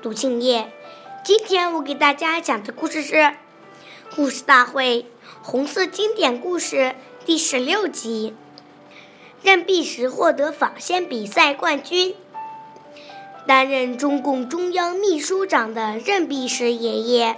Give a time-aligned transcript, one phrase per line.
[0.00, 0.70] 杜庆业。
[1.24, 3.16] 今天我给大家讲的故事是
[4.14, 5.06] 《故事大会
[5.42, 6.76] 红色经典故事》
[7.26, 8.34] 第十六集。
[9.42, 12.14] 任弼时获得纺线比赛冠军。
[13.46, 17.36] 担任中共中央秘书长的任弼时爷爷，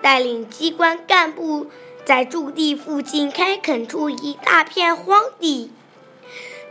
[0.00, 1.66] 带领机关干部
[2.04, 5.70] 在驻地附近开垦出一大片荒地。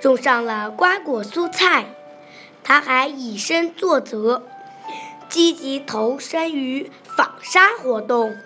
[0.02, 1.86] 种上了瓜果蔬菜，
[2.63, 4.44] 他还以身作则，
[5.35, 8.37] 积极投身于纺纱活动，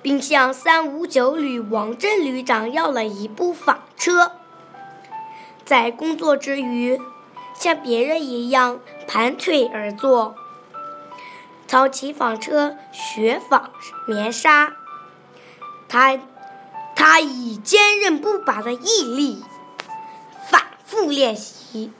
[0.00, 4.30] 并向三五九旅王震旅长要了一部纺车。
[5.64, 7.00] 在工作之余，
[7.52, 10.36] 像别人一样盘腿而坐，
[11.66, 13.72] 操起纺车学纺
[14.06, 14.76] 棉纱。
[15.88, 16.16] 他
[16.94, 19.42] 他以坚韧不拔的毅力。
[20.48, 21.90] 反复练习，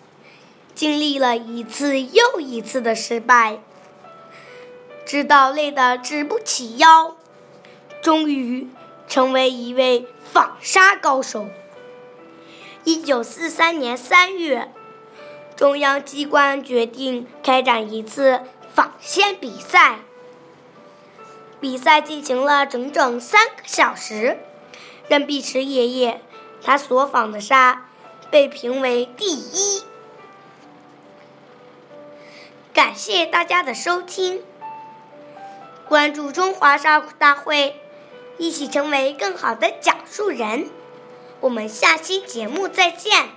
[0.81, 3.59] 经历了一次又一次的失败，
[5.05, 7.17] 直到累得直不起腰，
[8.01, 8.67] 终于
[9.07, 11.49] 成为一位纺纱高手。
[12.85, 14.73] 一九四三年三月，
[15.55, 18.41] 中央机关决定开展一次
[18.73, 19.99] 纺线比赛。
[21.61, 24.39] 比赛进行了整整三个小时，
[25.09, 26.23] 任弼时爷爷
[26.63, 27.85] 他所纺的纱。
[28.31, 29.83] 被评为第一。
[32.81, 34.43] 感谢大家的收听，
[35.87, 37.79] 关注中华少儿大会，
[38.39, 40.71] 一起成为更好的讲述人。
[41.41, 43.29] 我们下期节目再见。